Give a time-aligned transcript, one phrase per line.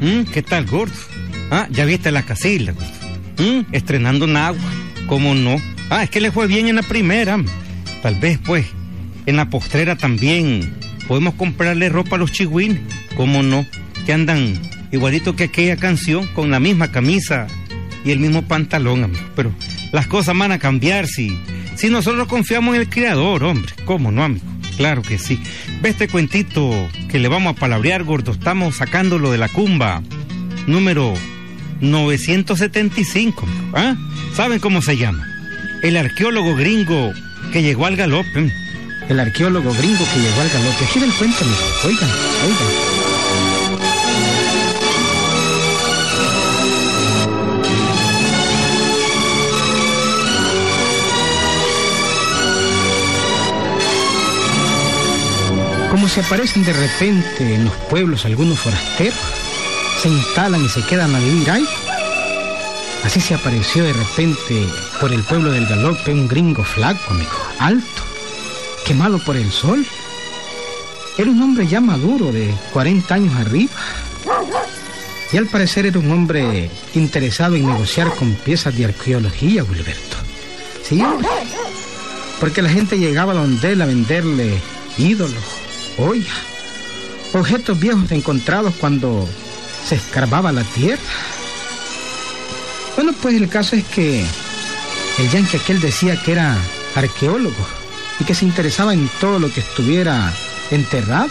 [0.00, 0.22] ¿Mm?
[0.32, 0.94] ¿Qué tal, gordo?
[1.50, 2.88] Ah, ya viste la casilla, gordo.
[3.38, 3.72] ¿Mm?
[3.72, 4.70] Estrenando un agua.
[5.06, 5.60] ¿Cómo no?
[5.90, 7.38] Ah, es que le fue bien en la primera.
[8.02, 8.66] Tal vez, pues,
[9.26, 10.74] en la postrera también
[11.06, 12.80] podemos comprarle ropa a los chigüines.
[13.16, 13.66] ¿Cómo no?
[14.06, 14.54] Que andan
[14.90, 17.46] igualito que aquella canción, con la misma camisa
[18.04, 19.24] y el mismo pantalón, amigo.
[19.36, 19.52] Pero
[19.92, 21.38] las cosas van a cambiar si,
[21.76, 23.72] si nosotros confiamos en el Creador, hombre.
[23.84, 24.46] ¿Cómo no, amigo?
[24.76, 25.42] Claro que sí.
[25.80, 28.32] Ve este cuentito que le vamos a palabrear, gordo.
[28.32, 30.02] Estamos sacándolo de la cumba
[30.66, 31.14] número
[31.80, 33.46] 975.
[33.74, 33.96] ¿Ah?
[34.34, 35.26] ¿Saben cómo se llama?
[35.82, 37.12] El arqueólogo gringo
[37.52, 38.52] que llegó al galope.
[39.08, 40.84] El arqueólogo gringo que llegó al galope.
[40.84, 41.60] Aquí el cuento, amigo.
[41.84, 42.10] Oigan,
[42.44, 43.09] oigan.
[55.90, 59.18] Como se aparecen de repente en los pueblos algunos forasteros,
[60.00, 61.66] se instalan y se quedan a vivir ahí.
[63.04, 64.66] Así se apareció de repente
[65.00, 68.02] por el pueblo del galope un gringo flaco, amigo, alto,
[68.86, 69.84] quemado por el sol.
[71.18, 73.72] Era un hombre ya maduro, de 40 años arriba.
[75.32, 80.16] Y al parecer era un hombre interesado en negociar con piezas de arqueología, Gilberto.
[80.82, 81.02] Sí.
[82.38, 84.60] Porque la gente llegaba donde él a venderle
[84.98, 85.59] ídolos,
[86.00, 86.36] ollas,
[87.32, 89.28] objetos viejos encontrados cuando
[89.86, 91.00] se escarbaba la tierra.
[92.96, 94.24] Bueno, pues el caso es que
[95.18, 96.56] el yanqui aquel decía que era
[96.94, 97.66] arqueólogo
[98.18, 100.32] y que se interesaba en todo lo que estuviera
[100.70, 101.30] enterrado.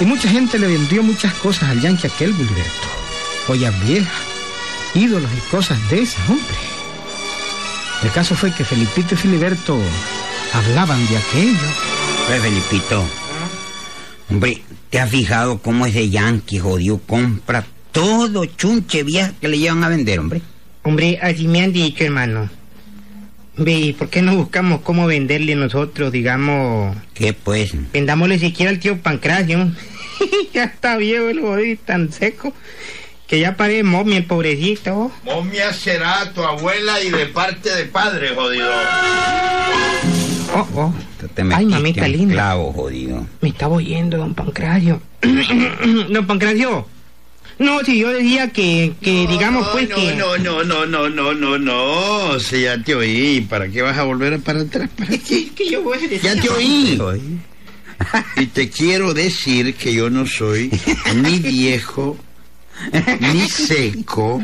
[0.00, 2.88] Y mucha gente le vendió muchas cosas al yanqui aquel, Gilberto.
[3.48, 4.12] Ollas viejas,
[4.94, 6.56] ídolos y cosas de esas, hombre.
[8.02, 9.80] El caso fue que Felipito y Filiberto
[10.52, 11.58] hablaban de aquello.
[12.26, 13.25] Pues, Felipito.
[14.28, 19.84] Hombre, ¿te has fijado cómo ese yanqui jodido compra todo chunche vieja que le llevan
[19.84, 20.42] a vender, hombre?
[20.82, 22.50] Hombre, así me han dicho, hermano.
[23.56, 26.96] Ve, ¿por qué no buscamos cómo venderle nosotros, digamos...
[27.14, 27.72] ¿Qué pues?
[27.92, 29.72] Vendámosle siquiera al tío Pancracio.
[30.52, 32.52] ya está viejo el jodido, tan seco.
[33.26, 35.10] Que ya parece momia el pobrecito.
[35.24, 38.70] Momia será tu abuela y de parte de padre, jodido.
[40.54, 40.94] Oh, oh.
[41.52, 42.34] Ay, mamita un linda.
[42.34, 43.26] clavo, jodido.
[43.40, 45.00] Me estaba oyendo, don Pancracio.
[46.10, 46.86] don Pancracio.
[47.58, 50.14] No, si yo decía que, que digamos pues no, que...
[50.14, 52.38] no, no, no, no, no, no, no.
[52.38, 54.90] Si ya te oí, ¿para qué vas a volver para atrás?
[54.96, 55.48] ¿Para qué?
[55.54, 56.20] que yo voy a decir...
[56.20, 56.98] Ya te oí.
[58.36, 60.70] Y te quiero decir que yo no soy
[61.14, 62.18] ni viejo,
[63.20, 64.42] ni seco.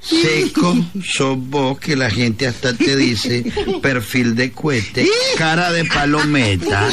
[0.00, 3.44] Seco sos vos que la gente hasta te dice
[3.82, 6.88] perfil de cohete, cara de palometa.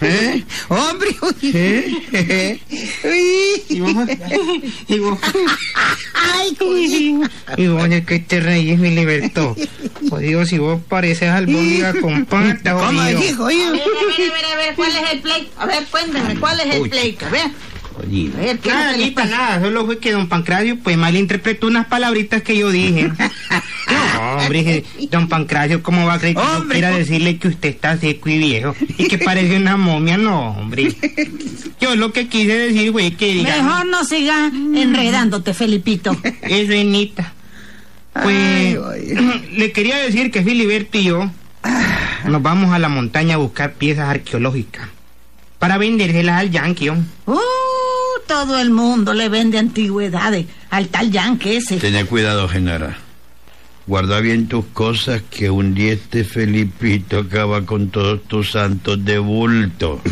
[0.00, 0.44] ¿Eh?
[0.68, 2.60] Hombre, ¿Eh?
[3.68, 3.94] Y vos...
[4.88, 5.18] Y vos...
[6.14, 6.56] Ay,
[7.56, 9.56] Y vos, ¿de qué te reís, mi libertó?
[10.10, 13.20] Jodido, si vos pareces albóndiga con pata, ¿cómo jodido.
[13.20, 13.44] dijo?
[13.44, 15.50] A ver, a ver, a ver, ¿cuál es el pleito?
[15.56, 17.26] A ver, cuéntame, ¿cuál es el pleito?
[17.26, 17.50] A ver,
[17.92, 18.38] Jodido.
[18.38, 19.36] a ver, ¿qué es lo Nada, Anita, pasa?
[19.36, 23.10] nada, solo fue que don Pancracio pues malinterpretó unas palabritas que yo dije.
[23.90, 27.70] No, hombre, don Pancracio, ¿cómo va a creer que yo Hombre, quiera decirle que usted
[27.70, 30.16] está seco y viejo y que parece una momia?
[30.16, 30.94] No, hombre.
[31.80, 33.56] Yo lo que quise decir, güey, que diga...
[33.56, 36.16] Mejor no sigas enredándote, Felipito.
[36.42, 37.34] Eso, Anita.
[38.12, 38.78] Pues
[39.52, 41.30] le quería decir que Filiberto y yo
[42.28, 44.88] nos vamos a la montaña a buscar piezas arqueológicas
[45.58, 46.90] para vendérselas al Yankee.
[46.90, 47.40] ¿o?
[48.26, 51.76] Todo el mundo le vende antigüedades al tal Yankee ese.
[51.78, 52.98] Ten cuidado, Genara.
[53.86, 59.18] Guarda bien tus cosas que un día este Felipito acaba con todos tus santos de
[59.18, 60.00] bulto.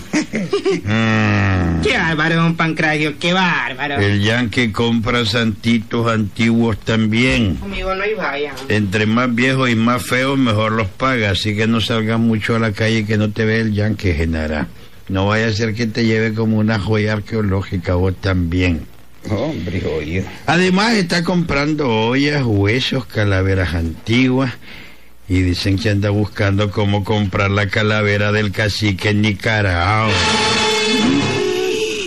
[0.84, 1.80] Mm.
[1.82, 3.96] Qué bárbaro, don Pancracio, qué bárbaro.
[3.98, 7.56] El yanque compra santitos antiguos también.
[7.56, 8.54] Conmigo no hay vaya.
[8.68, 11.30] Entre más viejos y más feos, mejor los paga.
[11.30, 14.68] Así que no salgas mucho a la calle que no te vea el yanque, Genara.
[15.10, 18.86] No vaya a ser que te lleve como una joya arqueológica vos también.
[19.28, 20.24] Hombre, jodido.
[20.46, 24.52] Además está comprando ollas, huesos, calaveras antiguas
[25.28, 30.14] y dicen que anda buscando cómo comprar la calavera del cacique en Nicaragua.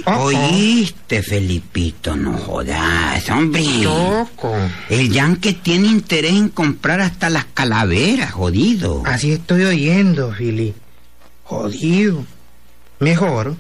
[0.05, 3.63] Oíste, Felipito, no jodas, hombre.
[3.81, 4.55] Choco.
[4.89, 9.03] El yanque tiene interés en comprar hasta las calaveras, jodido.
[9.05, 10.73] Así estoy oyendo, Fili.
[11.44, 12.25] Jodido.
[13.03, 13.55] Mejor.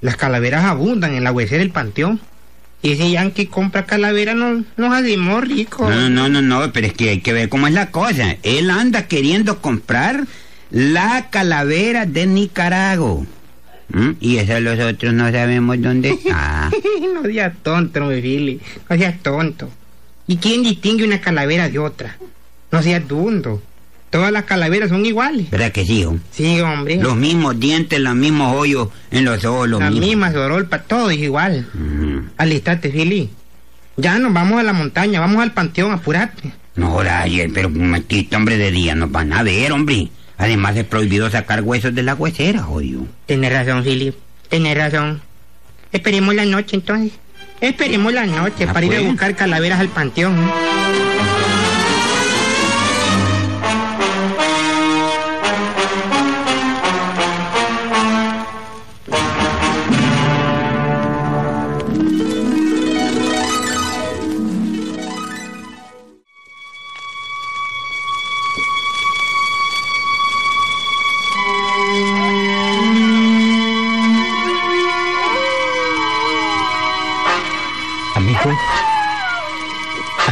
[0.00, 2.20] Las calaveras abundan en la huesera del panteón.
[2.80, 5.90] Y ese Yankee compra calaveras no, nos hacemos ricos.
[5.90, 8.36] No, no, no, no, pero es que hay que ver cómo es la cosa.
[8.44, 10.26] Él anda queriendo comprar
[10.70, 13.24] la calavera de Nicaragua.
[13.88, 14.10] ¿Mm?
[14.20, 16.70] Y eso los otros no sabemos dónde está.
[17.14, 18.60] no seas tonto, hombre, Billy.
[18.88, 19.70] No seas tonto.
[20.26, 22.16] ¿Y quién distingue una calavera de otra?
[22.70, 23.62] No seas dundo.
[24.10, 25.50] Todas las calaveras son iguales.
[25.50, 26.16] ¿Verdad que sí, hijo?
[26.32, 26.96] Sí, hombre.
[26.96, 30.08] Los mismos dientes, los mismos hoyos en los ojos, los La mismos.
[30.08, 31.66] misma sorolpa, todo es igual.
[31.74, 32.22] Ujú.
[32.38, 33.28] Alistate, Billy.
[33.98, 36.52] Ya nos vamos a la montaña, vamos al panteón, apurate.
[36.76, 40.08] No, Horacio, pero momentito, hombre, de día nos van a ver, hombre.
[40.38, 43.06] Además es prohibido sacar huesos de la huesera, jodido.
[43.26, 44.14] Tienes razón, Billy.
[44.48, 45.20] Tienes razón.
[45.92, 47.12] Esperemos la noche, entonces.
[47.60, 49.08] Esperemos la noche Ah, para ir a pues.
[49.08, 50.34] buscar calaveras al panteón.
[50.34, 51.07] Amigo,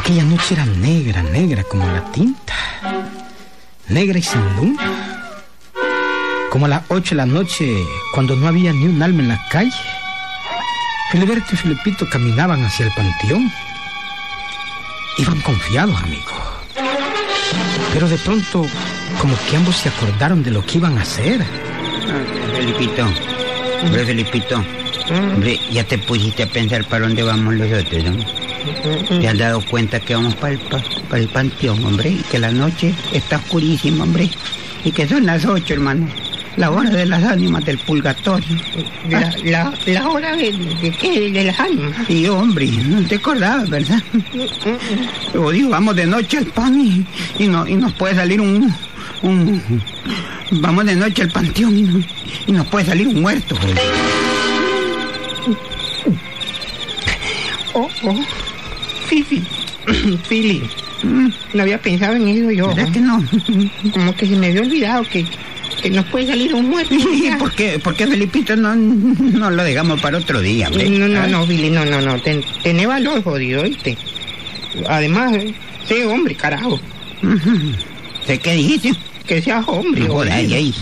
[0.06, 2.55] aquella noche era negra, negra como la tinta.
[3.88, 5.32] Negra y sin luna.
[6.49, 7.76] Como a las ocho de la noche,
[8.14, 9.73] cuando no había ni un alma en la calle.
[11.11, 13.50] Filiberto y Filipito caminaban hacia el panteón.
[15.19, 16.31] Iban confiados, amigo.
[17.93, 18.64] Pero de pronto,
[19.20, 21.44] como que ambos se acordaron de lo que iban a hacer.
[22.55, 23.09] Felipito,
[23.82, 24.64] hombre, Felipito,
[25.11, 28.46] hombre, ya te pusiste a pensar para dónde vamos los otros, ¿no?
[29.21, 30.83] ¿Te has dado cuenta que vamos para el, pa-
[31.17, 32.11] el panteón, hombre?
[32.11, 34.29] Y que la noche está oscurísima, hombre.
[34.85, 36.07] Y que son las ocho, hermano.
[36.57, 38.47] La hora de las ánimas del purgatorio.
[39.11, 41.31] La, la, la hora de, de qué?
[41.31, 41.93] De las almas.
[42.09, 44.03] Y hombre, no te acordabas, ¿verdad?
[45.35, 47.05] Yo digo, vamos de noche al pan y,
[47.39, 48.75] y, no, y nos puede salir un,
[49.23, 49.83] un...
[50.53, 52.05] Vamos de noche al panteón y, no-
[52.47, 53.55] y nos puede salir un muerto.
[57.75, 58.25] Oh, oh.
[59.06, 59.43] Fifi.
[60.29, 60.62] Fili.
[61.55, 62.69] No había pensado en eso yo.
[62.75, 63.25] ¿Verdad que no?
[63.93, 65.25] Como que se me había olvidado que,
[65.82, 66.94] que nos puede salir un muerto.
[67.12, 70.88] ¿Y por qué, por qué Felipito no, no lo dejamos para otro día, hombre?
[70.91, 72.20] No, no, no, Billy, no, no, no.
[72.20, 73.97] Ten, tené valor, jodido, ¿oíste?
[74.88, 75.55] Además, eh,
[75.87, 76.81] sé hombre, carajo.
[78.26, 78.93] ¿Sé qué dijiste?
[79.26, 80.56] Que seas hombre, No jodas, jodido.
[80.56, 80.75] ey.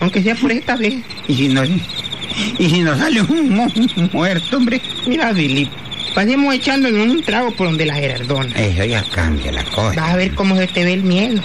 [0.00, 0.94] Aunque sea por esta vez.
[1.28, 1.68] ¿Y si nos,
[2.58, 4.80] y si nos sale un, mu- un muerto, hombre?
[5.06, 5.68] Mira, Billy,
[6.18, 8.52] pasemos echándonos un trago por donde la Gerardona.
[8.56, 10.00] Eso ya cambia la cosa.
[10.00, 11.40] Vas a ver cómo se te ve el miedo.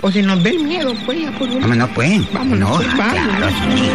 [0.00, 2.32] O se nos ve el miedo, pues, ya por una- Vámonos, pues.
[2.32, 3.36] Vámonos, no, pues, vámonos.
[3.36, 3.90] claro, sí.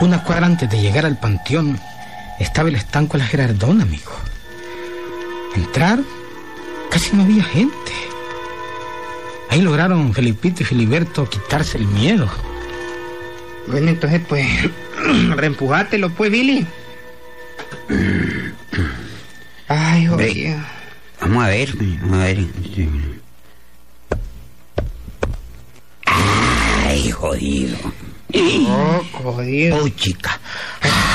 [0.00, 1.78] Una cuadra antes de llegar al panteón
[2.38, 4.12] estaba el estanco de la Gerardona, amigo.
[5.54, 6.04] Entraron,
[6.90, 7.92] casi no había gente.
[9.50, 12.28] Ahí lograron Felipito y Filiberto quitarse el miedo.
[13.66, 14.46] Bueno, entonces, pues,
[15.36, 16.66] reempujátelo, pues, Billy.
[19.68, 20.58] Ay, jodido.
[21.20, 22.38] Vamos a ver, vamos a ver.
[26.86, 27.76] Ay, jodido.
[28.68, 29.78] Oh, jodido.
[29.78, 30.38] Oh, chica.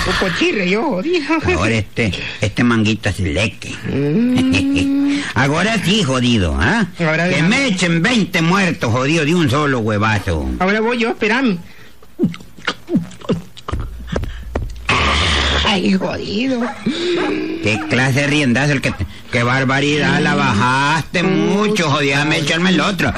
[0.07, 1.23] Un cochirre, yo, jodido.
[1.57, 2.11] Ahora este,
[2.41, 3.73] este manguita se leque.
[5.35, 6.87] Ahora sí, jodido, ¿ah?
[6.97, 7.49] Que déjame.
[7.49, 10.49] me echen 20 muertos, jodido, de un solo huevazo.
[10.59, 11.57] Ahora voy yo, esperame.
[15.65, 16.61] Ay, jodido.
[17.63, 18.93] ¿Qué clase de riendazo el que...
[19.31, 20.19] ¡Qué barbaridad!
[20.19, 22.15] La bajaste mucho, jodido.
[22.17, 23.13] Déjame echarme el otro.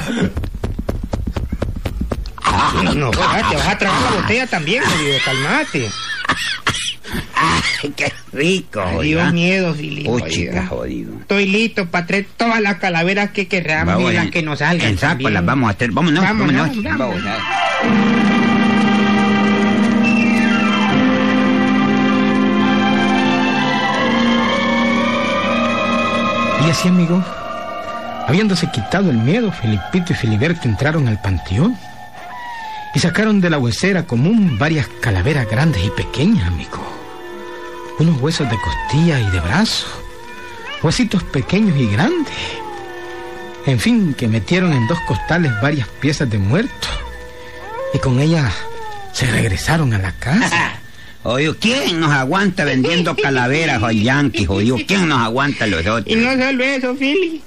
[2.84, 5.17] No, no, jodas, te vas a tragar la botella también, jodido.
[5.25, 5.89] Calmate.
[7.36, 9.01] ¡Ay, qué rico!
[9.01, 9.70] Dios miedo.
[9.72, 10.27] Oh, jodido.
[10.29, 11.13] chica, jodido.
[11.20, 14.88] Estoy listo para traer todas las calaveras que querramos y las que nos salgan.
[14.89, 15.91] En saco las vamos a hacer.
[15.91, 16.84] Vámonos, Vámonos, vámonos.
[17.24, 17.24] vámonos.
[26.65, 27.22] Y así, amigo,
[28.27, 31.77] habiéndose quitado el miedo, Felipito y Filiberto entraron al panteón
[32.95, 36.81] y sacaron de la huesera común varias calaveras grandes y pequeñas, amigo.
[38.00, 39.88] Unos huesos de costilla y de brazo,
[40.81, 42.33] huesitos pequeños y grandes.
[43.65, 46.89] En fin, que metieron en dos costales varias piezas de muertos
[47.93, 48.51] y con ellas
[49.13, 50.73] se regresaron a la casa.
[51.25, 54.77] Oye, ¿quién nos aguanta vendiendo calaveras o yanquis, jodido?
[54.85, 56.17] ¿Quién nos aguanta los Y otros?
[56.17, 57.41] no solo eso, Philly.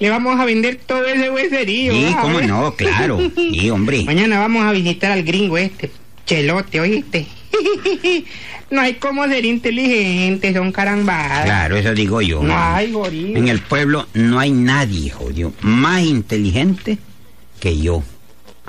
[0.00, 1.92] Le vamos a vender todo ese hueserío.
[1.92, 3.18] Sí, cómo no, claro.
[3.36, 4.02] Sí, hombre.
[4.04, 5.90] Mañana vamos a visitar al gringo este,
[6.26, 7.26] Chelote, ¿oíste?
[8.70, 11.44] No hay como ser inteligente, son carambadas.
[11.44, 12.40] Claro, eso digo yo.
[12.40, 12.94] No hay.
[13.34, 16.98] En el pueblo no hay nadie, jodido, más inteligente
[17.58, 18.04] que yo.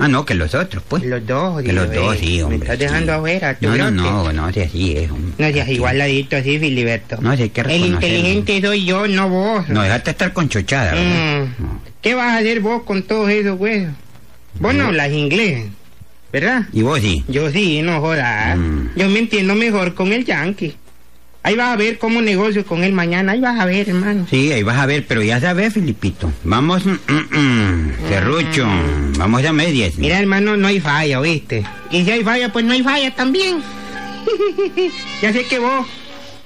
[0.04, 1.04] Ah, no, que los otros, pues.
[1.04, 2.18] Los dos, Que los dos, eh.
[2.20, 2.58] sí, hombre.
[2.58, 2.84] Me estás sí.
[2.84, 3.92] dejando afuera, tu No, no, brote.
[3.94, 5.32] no, no, si así es, hombre.
[5.38, 7.16] No seas igualadito así, Filiberto.
[7.20, 9.68] No, si hay que El inteligente soy yo, no vos.
[9.68, 11.46] No, déjate estar con chochada, ¿verdad?
[11.58, 11.62] Mm.
[11.62, 11.80] No.
[12.00, 13.92] ¿Qué vas a hacer vos con todos esos huesos?
[14.58, 15.66] Vos no hablas inglés,
[16.32, 16.62] ¿verdad?
[16.72, 17.24] Y vos sí.
[17.28, 18.56] Yo sí, no jodas.
[18.58, 18.86] Mm.
[18.96, 20.74] Yo me entiendo mejor con el yankee.
[21.44, 23.32] Ahí vas a ver cómo negocio con él mañana.
[23.32, 24.26] Ahí vas a ver, hermano.
[24.30, 26.32] Sí, ahí vas a ver, pero ya sabes, Filipito.
[26.44, 28.66] Vamos, mm, mm, mm, serrucho,
[29.18, 29.96] vamos a medias.
[29.96, 31.64] Mira, hermano, no hay falla, ¿oíste?
[31.90, 33.58] Y si hay falla, pues no hay falla también.
[35.22, 35.86] ya sé que vos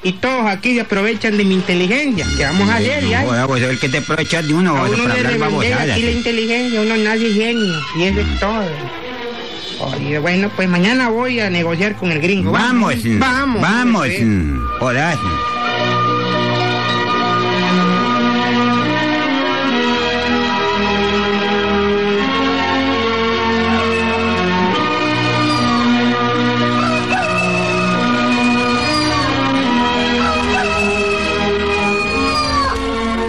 [0.03, 2.25] y todos aquí se aprovechan de mi inteligencia.
[2.37, 3.07] ¿Qué vamos a hacer?
[3.09, 3.25] Ya?
[3.25, 5.91] No, sos el que te aprovechas de uno, A uno para hablar babosadas.
[5.91, 7.75] aquí la inteligencia, uno nace genio.
[7.97, 9.06] Y eso es todo.
[9.95, 12.51] Oye, bueno, pues mañana voy a negociar con el gringo.
[12.51, 13.63] Vamos, vamos.
[13.63, 14.25] vamos, pues.
[14.81, 15.17] jodas.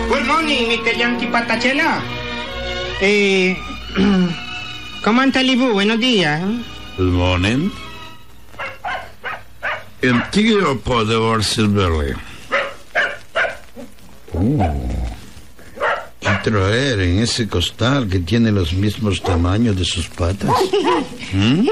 [0.09, 0.97] Good morning, Mr.
[0.97, 2.01] Yankee Patachela.
[2.99, 3.55] Eh,
[5.07, 5.71] ¿Cómo anda Libu?
[5.71, 6.41] Buenos días.
[6.97, 7.69] Good morning.
[10.01, 12.13] En Tigre Podevar Silverly.
[14.33, 14.75] Oh.
[16.19, 20.49] Y traer en ese costal que tiene los mismos tamaños de sus patas.
[21.31, 21.65] ¿Mm?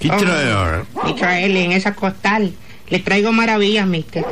[0.00, 0.86] ¿Qué traer?
[1.06, 2.52] Y traerle en esa costal.
[2.88, 4.26] Le traigo maravillas, mister.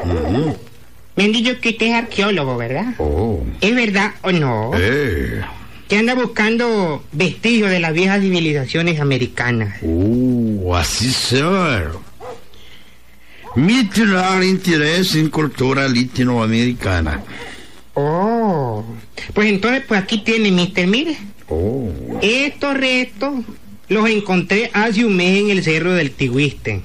[1.15, 2.97] Me han dicho que usted es arqueólogo, ¿verdad?
[2.99, 3.45] Oh.
[3.61, 4.73] ¿Es verdad o no?
[4.75, 5.41] Eh.
[5.89, 9.79] Que anda buscando vestigios de las viejas civilizaciones americanas.
[9.83, 11.91] Oh, así ser.
[13.55, 17.23] Mi tirar interés en cultura latinoamericana.
[17.95, 18.85] Oh.
[19.33, 20.87] Pues entonces, pues aquí tiene, mister.
[20.87, 21.17] Mire,
[21.49, 21.89] Oh.
[22.23, 23.45] estos restos
[23.89, 26.83] los encontré hace un mes en el cerro del Tihuiste.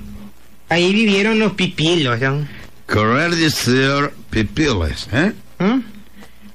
[0.70, 2.48] Ahí vivieron los pipilos, ¿no?
[2.88, 5.34] Querer decir pipiles, ¿eh?
[5.60, 5.79] ¿Mm?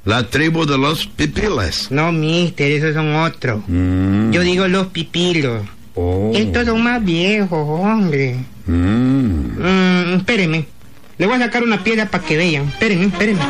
[0.07, 1.91] La tribu de los pipiles.
[1.91, 3.61] No, mister, esos son otros.
[3.67, 4.31] Mm.
[4.31, 5.65] Yo digo los pipilos.
[5.97, 6.31] Oh.
[6.33, 8.37] Estos son más viejos, hombre.
[8.67, 9.59] Mm.
[9.59, 10.65] Mm, espéreme.
[11.19, 12.69] Le voy a sacar una piedra para que vean.
[12.69, 13.41] Espéreme, espéreme.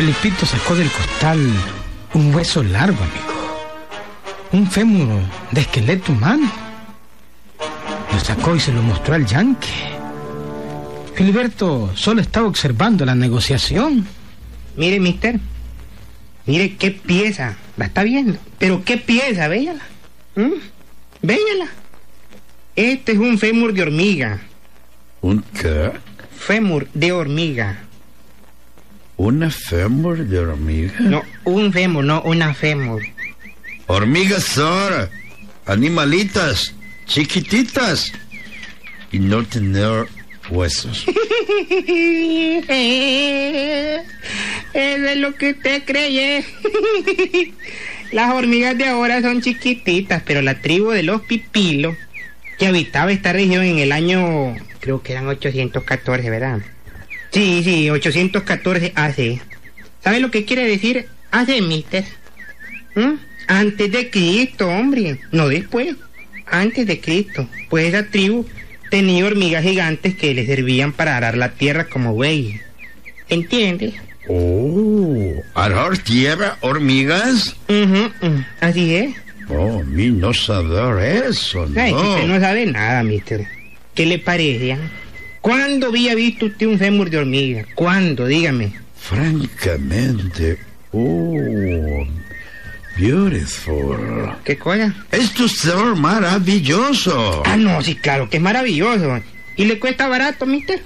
[0.00, 1.38] Felipito sacó del costal
[2.14, 3.60] un hueso largo, amigo.
[4.50, 6.50] Un fémur de esqueleto humano.
[8.10, 9.68] Lo sacó y se lo mostró al yankee.
[11.14, 14.06] Filiberto solo estaba observando la negociación.
[14.74, 15.38] Mire, mister.
[16.46, 17.58] Mire qué pieza.
[17.76, 18.38] La está viendo.
[18.58, 19.84] Pero qué pieza, véala.
[20.34, 20.62] ¿Mm?
[21.20, 21.66] Véala.
[22.74, 24.40] Este es un fémur de hormiga.
[25.20, 25.92] ¿Un qué?
[26.38, 27.89] Fémur de hormiga.
[29.22, 30.94] ¿Una fémur de hormiga?
[30.98, 33.02] No, un fémur, no una fémur.
[33.86, 35.10] Hormigas son
[35.66, 36.74] animalitas
[37.04, 38.14] chiquititas
[39.12, 40.06] y no tener
[40.48, 41.04] huesos.
[44.72, 46.42] Eso es lo que usted cree.
[48.12, 51.94] Las hormigas de ahora son chiquititas, pero la tribu de los pipilos,
[52.58, 56.62] que habitaba esta región en el año, creo que eran 814, ¿verdad?
[57.32, 59.40] Sí, sí, 814 AC.
[60.02, 62.04] ¿Sabe lo que quiere decir AC, mister?
[62.94, 63.14] ¿Mm?
[63.46, 65.94] Antes de Cristo, hombre, no después.
[66.46, 67.46] Antes de Cristo.
[67.68, 68.46] Pues esa tribu
[68.90, 72.60] tenía hormigas gigantes que le servían para arar la tierra como güey.
[73.28, 73.94] ¿Entiendes?
[74.28, 77.56] Oh, arar tierra, hormigas.
[77.68, 78.10] Ujú,
[78.60, 79.14] Así es.
[79.48, 82.34] Oh, mi no saber eso, Ay, que usted no.
[82.34, 83.46] no sabe nada, mister.
[83.94, 84.76] ¿Qué le parece?
[85.40, 87.64] ¿Cuándo había visto usted un fémur de hormiga?
[87.74, 88.26] ¿Cuándo?
[88.26, 88.72] Dígame.
[88.96, 90.58] Francamente,
[90.92, 92.06] oh,
[92.98, 94.30] beautiful.
[94.44, 94.94] ¿Qué cosa?
[95.10, 95.64] Esto es
[95.96, 97.42] maravilloso.
[97.46, 99.20] Ah, no, sí, claro, que es maravilloso.
[99.56, 100.80] ¿Y le cuesta barato, mister?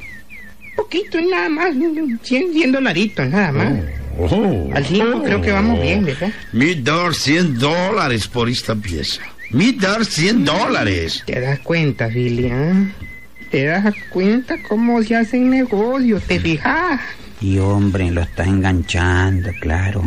[0.77, 1.75] Poquito, nada más.
[2.23, 3.73] 100, 100 dolaritos, nada más.
[4.19, 6.33] Oh, Al cinco creo que vamos bien, ¿verdad?
[6.53, 9.21] Me dar 100 dólares por esta pieza.
[9.51, 11.23] Me dar 100 dólares.
[11.27, 12.49] ¿Te das cuenta, Billy?
[12.53, 12.85] ah?
[13.55, 16.25] ¿Te das cuenta cómo se hacen negocios?
[16.25, 17.01] ¿Te fijas?
[17.41, 20.03] Y hombre, lo estás enganchando, claro.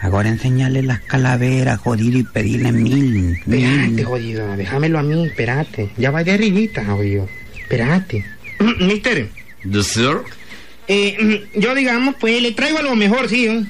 [0.00, 5.90] Ahora enseñarle las calaveras, jodido, y pedirle mil, Espérate, jodido, déjamelo a mí, espérate.
[5.98, 7.28] Ya va de arribita, jodido.
[7.58, 8.24] Espérate.
[8.80, 9.28] Mister,
[9.62, 10.16] Decir,
[10.88, 13.44] eh, yo digamos, pues le traigo algo mejor, sí.
[13.44, 13.66] ¿eh?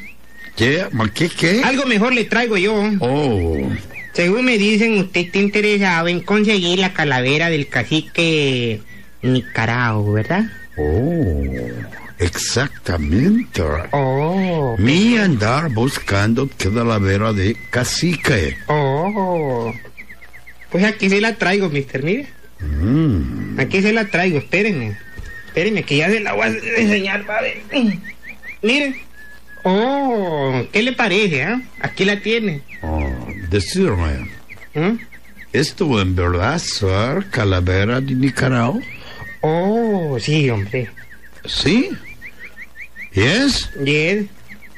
[0.54, 0.86] ¿qué?
[0.92, 1.28] ¿Ma ¿Qué?
[1.28, 1.62] ¿Qué?
[1.64, 2.80] Algo mejor le traigo yo.
[3.00, 3.58] Oh,
[4.12, 8.82] Según me dicen, usted está interesado en conseguir la calavera del cacique
[9.22, 10.44] Nicaragua, ¿verdad?
[10.76, 11.42] oh,
[12.18, 13.62] exactamente.
[13.92, 18.56] Oh, Mi andar buscando calavera de cacique.
[18.68, 19.72] oh.
[20.70, 22.26] Pues aquí se la traigo, mister, mire.
[22.60, 24.96] Mm, Aquí se la traigo, espérenme.
[25.46, 27.62] Espérenme, que ya se la voy a enseñar, padre.
[28.62, 28.96] Mire.
[29.62, 31.60] Oh, ¿qué le parece, ah?
[31.80, 32.62] Aquí la tiene.
[32.82, 33.08] oh,
[33.48, 34.28] decirme,
[34.74, 34.98] ¿Mm?
[35.52, 38.80] ¿esto en verdad ser calavera de Nicaragua?
[39.48, 40.88] Oh, sí, hombre.
[41.44, 41.90] ¿Sí?
[43.12, 43.70] ¿Yes?
[43.84, 44.26] Yes.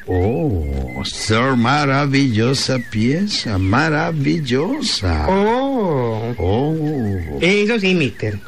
[0.06, 5.26] Oh, ser maravillosa pieza, maravillosa.
[5.28, 8.38] Oh, Oh, eso sí, mister.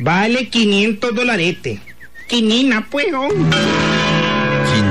[0.00, 1.78] Vale 500 dolaretes.
[2.28, 3.28] Quinina, pues, oh.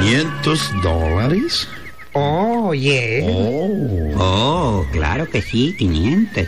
[0.02, 1.68] 500 dólares.
[2.14, 3.24] Oh, yes.
[3.28, 6.48] Oh, Oh, claro que sí, 500.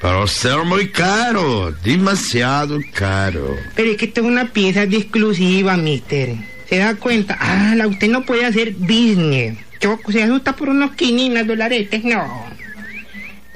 [0.00, 3.56] Pero ser muy caro, demasiado caro.
[3.74, 6.34] Pero es que esto es una pieza de exclusiva, mister.
[6.68, 7.36] ¿Se da cuenta?
[7.40, 9.58] Ah, la usted no puede hacer business.
[9.80, 12.04] Choco, se asusta por unos quininas dolaretes.
[12.04, 12.46] No.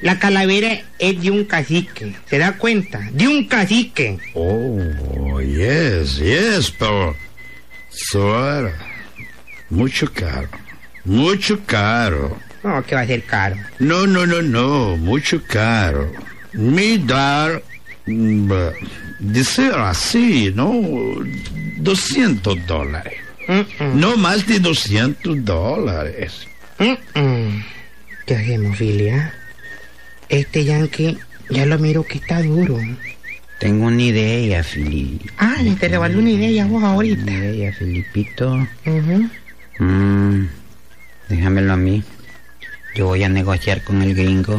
[0.00, 2.14] La calavera es de un cacique.
[2.28, 2.98] ¿Se da cuenta?
[3.12, 4.18] De un cacique.
[4.34, 7.14] Oh, yes, yes, pero
[7.88, 8.72] ser
[9.70, 10.48] mucho caro,
[11.04, 12.36] mucho caro.
[12.64, 13.56] No, que va a ser caro.
[13.78, 16.10] No, no, no, no, mucho caro.
[16.54, 17.62] Me dar,
[18.06, 18.52] mm,
[19.20, 20.72] decir así, ¿no?
[21.78, 23.14] 200 dólares.
[23.48, 23.52] Mm,
[23.84, 26.46] mm, No más de 200 dólares.
[26.78, 27.60] mm.
[28.26, 29.34] ¿Qué hacemos, Filia?
[30.28, 31.18] Este yankee
[31.50, 32.78] ya lo miro que está duro.
[33.58, 35.28] Tengo una idea, Filipe.
[35.38, 37.30] Ah, ya te regalé una idea vos Una ahorita.
[37.30, 38.66] idea, Filipito.
[39.78, 40.46] Mm,
[41.28, 42.02] déjamelo a mí.
[42.94, 44.56] Yo voy a negociar con el gringo.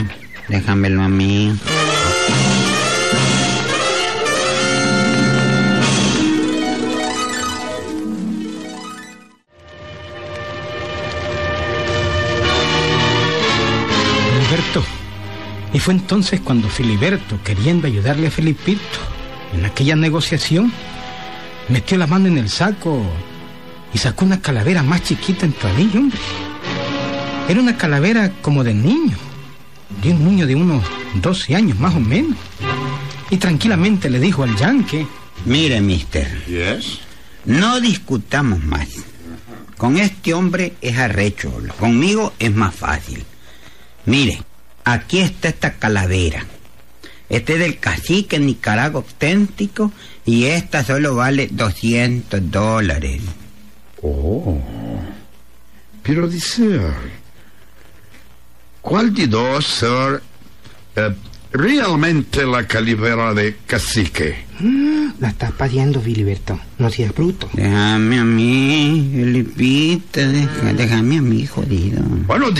[0.49, 1.53] Déjamelo a mí.
[14.53, 14.83] Filiberto.
[15.73, 18.81] Y fue entonces cuando Filiberto, queriendo ayudarle a Felipito
[19.53, 20.71] en aquella negociación,
[21.69, 23.01] metió la mano en el saco
[23.93, 26.19] y sacó una calavera más chiquita en ahí, hombre.
[27.49, 29.17] Era una calavera como de niño,
[30.01, 30.83] de un niño de unos
[31.15, 32.37] 12 años más o menos.
[33.29, 35.07] Y tranquilamente le dijo al yanque,
[35.45, 36.99] Mire, mister, Yes.
[37.45, 38.87] no discutamos más.
[39.77, 43.23] Con este hombre es arrecho, conmigo es más fácil.
[44.05, 44.41] Mire,
[44.85, 46.45] aquí está esta calavera.
[47.29, 49.91] Este es del cacique Nicaragua auténtico
[50.25, 53.21] y esta solo vale 200 dólares.
[54.01, 54.59] Oh.
[56.03, 56.81] Pero decir,
[58.83, 60.21] ¿cuál de dos ser
[60.95, 61.09] eh,
[61.51, 64.43] realmente la calavera de cacique?
[65.19, 66.59] La estás paseando, Filiberto.
[66.77, 67.49] No seas bruto.
[67.53, 72.01] Déjame a mí, Felipita, deja- déjame a mí, jodido.
[72.27, 72.51] Bueno,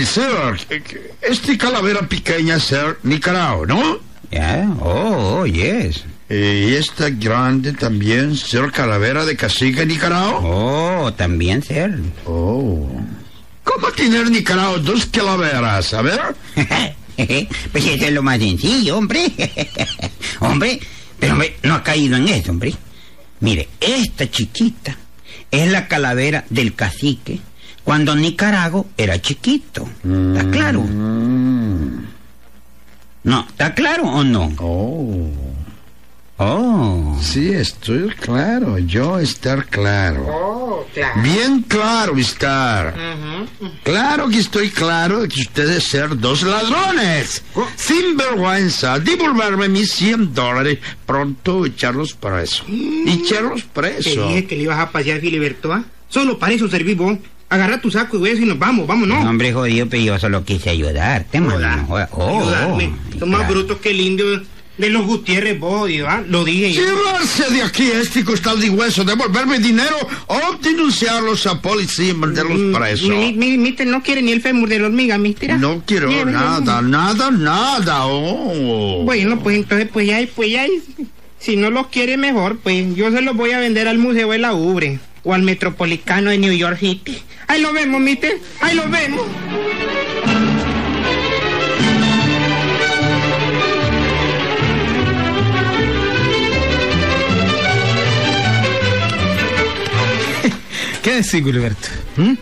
[0.68, 3.98] que- que este calavera pequeña ser Nicaragua, ¿no?
[4.32, 4.68] ¿Ya?
[4.80, 6.04] Oh, oh, yes.
[6.28, 10.40] Y esta grande también ser calavera de cacique Nicaragua.
[10.42, 11.94] Oh, también ser.
[12.26, 12.88] Oh.
[13.64, 15.94] ¿Cómo tener Nicaragua dos calaveras?
[15.94, 16.20] A ver.
[17.72, 19.32] pues eso es lo más sencillo, hombre.
[20.40, 20.80] hombre,
[21.18, 22.74] pero hombre, no ha caído en eso, hombre.
[23.40, 24.96] Mire, esta chiquita
[25.50, 27.40] es la calavera del cacique
[27.82, 29.88] cuando Nicaragua era chiquito.
[30.02, 30.80] ¿Está claro?
[30.82, 32.06] Mm.
[33.24, 34.52] No, ¿está claro o no?
[34.58, 35.53] Oh.
[36.36, 37.16] Oh.
[37.22, 38.78] Sí, estoy claro.
[38.78, 40.26] Yo estar claro.
[40.28, 41.22] Oh, claro.
[41.22, 42.94] Bien claro estar.
[43.84, 47.42] Claro que estoy claro de que ustedes ser dos ladrones.
[47.76, 48.98] Sin vergüenza.
[48.98, 50.78] Devolverme mis 100 dólares.
[51.06, 52.64] Pronto echarlos preso.
[53.06, 54.26] Echarlos Te preso.
[54.28, 55.84] dije que le ibas a pasear, Filiberto, ¿ah?
[56.08, 57.16] Solo para eso serví vos.
[57.48, 59.24] Agarra tu saco y hueso y nos vamos, vámonos.
[59.24, 61.58] Hombre jodido, pero yo solo quise ayudarte, mano.
[61.76, 61.94] no.
[62.10, 62.92] Oh, Ayudarme.
[63.14, 63.54] oh, Son más claro.
[63.54, 64.42] brutos que el indio
[64.78, 65.90] de los Gutiérrez, vos.
[66.28, 66.82] Lo dije yo.
[66.82, 72.76] Llevarse de aquí este costal de hueso, devolverme dinero o denunciarlos a policía y mandarlos
[72.76, 73.08] preso.
[73.08, 75.58] Mi, mi, mister no quiere ni el fémur de la hormiga, mister.
[75.58, 78.06] No quiero nada, nada, nada.
[78.06, 79.02] Oh.
[79.04, 80.66] Bueno, pues entonces, pues ya, pues ya,
[81.38, 84.38] si no los quiere mejor, pues yo se los voy a vender al Museo de
[84.38, 87.18] la Ubre o al Metropolitano de New York City.
[87.46, 89.26] Ahí lo vemos, mister, ahí lo vemos.
[101.24, 101.88] Sí, Gilberto.
[102.16, 102.34] ¿Mm?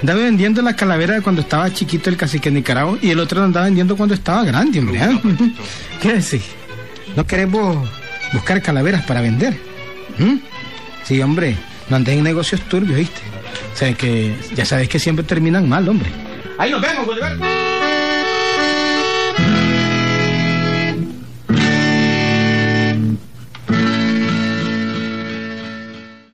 [0.00, 3.40] Andaba vendiendo la calavera de cuando estaba chiquito el cacique de Nicaragua y el otro
[3.40, 5.00] lo andaba vendiendo cuando estaba grande, hombre.
[5.00, 5.20] ¿ah?
[6.02, 6.42] ¿Qué decís?
[7.16, 7.88] ¿No queremos
[8.32, 9.58] buscar calaveras para vender?
[10.18, 10.36] ¿Mm?
[11.04, 11.56] Sí, hombre,
[11.88, 13.20] no andes en negocios turbios, ¿viste?
[13.74, 16.10] O sea, que ya sabes que siempre terminan mal, hombre.
[16.58, 17.44] Ahí nos vemos, Gilberto.